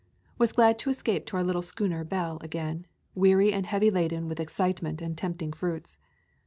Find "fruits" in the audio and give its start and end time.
5.53-5.99